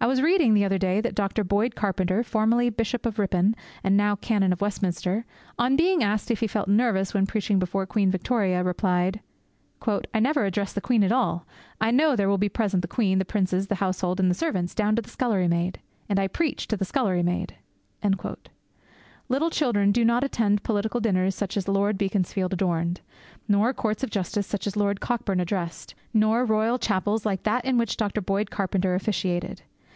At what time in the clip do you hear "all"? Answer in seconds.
11.12-11.46